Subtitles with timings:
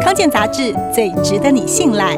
[0.00, 2.16] 康健杂志最值得你信赖。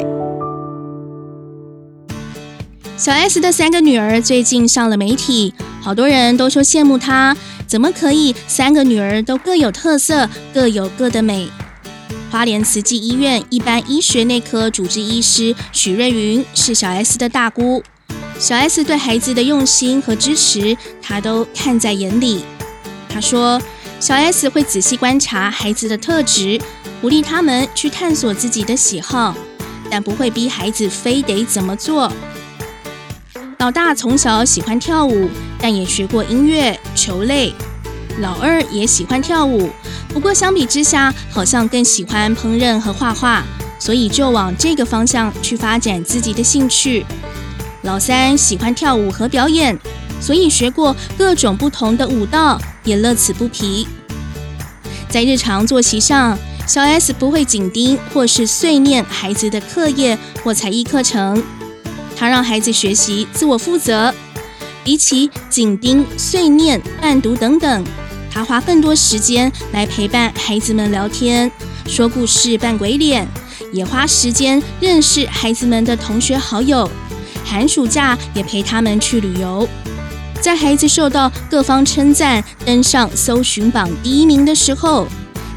[2.97, 11.49] 小 S 的三个女儿最近上了媒体，好多人都说羡慕她，怎么可以三个女儿都各有特色，各有各的美？
[12.31, 17.83] 花莲慈济医院一般医学内科主治医师许瑞云是小 S 的大姑，
[18.39, 22.45] 小 S 对孩子的用心和支持，她都看在眼里。
[23.09, 23.61] 她说，
[24.01, 26.61] 小 S 会仔细观察孩子的特质，
[27.01, 29.35] 鼓励他们去探索自己的喜好，
[29.91, 32.13] 但不会逼孩子非得怎么做。
[33.59, 37.55] 老大从小喜欢跳舞，但也学过音乐、球类。
[38.21, 39.71] 老二也喜欢跳舞，
[40.11, 43.43] 不过相比之下，好像更喜欢烹饪和画画，
[43.79, 47.07] 所以就往这个方向去发展自己的兴趣。
[47.83, 49.77] 老三喜欢跳舞和表演，
[50.21, 53.87] 所以学过各种不同的舞蹈，也乐此不疲。
[55.09, 61.43] 在日常作息上，小 S 不会紧盯或是碎念孩子的课业或才艺课程，
[62.17, 64.13] 她让孩子学习自我负责，
[64.83, 67.85] 比起紧盯、碎念、伴读等等。
[68.31, 71.49] 他花更多时间来陪伴孩子们聊天、
[71.87, 73.25] 说故事、扮鬼脸，
[73.73, 76.91] 也花时间认识孩子们的同学好友。
[77.45, 79.69] 寒暑假也陪他们去旅游。
[80.45, 85.07] 在孩子受到各方称赞、登上搜寻榜第一名的时候，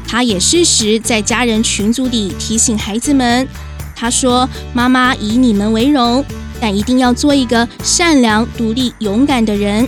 [0.06, 3.46] 他也适时在家人群组里提醒孩子们
[3.94, 6.24] ：“他说，妈妈以你们为荣，
[6.58, 9.86] 但一定要做一个善良、独立、勇敢的人。”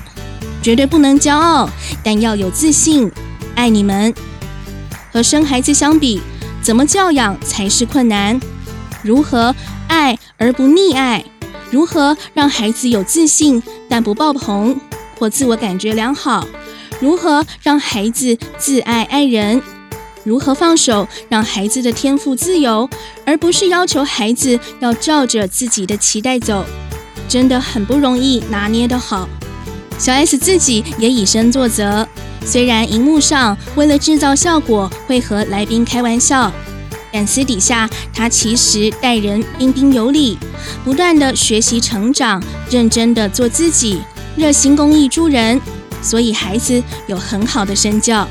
[0.60, 1.70] 绝对不能骄傲，
[2.04, 3.10] 但要有自信。
[3.54, 4.12] 爱你们。
[5.10, 6.20] 和生孩子相比，
[6.60, 8.38] 怎么教养才是困难？
[9.02, 9.54] 如何
[9.88, 11.24] 爱而不溺爱？
[11.70, 14.78] 如何让孩子有自信但不爆棚
[15.20, 16.46] 或自我感觉良好？
[16.98, 19.62] 如何让孩子自爱爱人？
[20.24, 22.88] 如何放手让孩子的天赋自由，
[23.26, 26.64] 而不是要求孩子要照着自己的期待走？
[27.28, 29.28] 真的很不容易拿捏得好。
[29.98, 32.06] 小 S 自己也以身作则，
[32.44, 36.50] 虽然荧幕上为了制造效果会和来宾开玩笑，
[37.12, 40.38] 但私底下她其实待人彬彬有礼，
[40.82, 44.00] 不断地学习成长，认真地做自己，
[44.40, 45.60] 热心公益助人，
[46.00, 48.26] 所以孩子有很好的身教。